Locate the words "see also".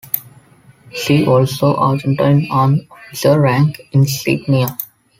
0.95-1.75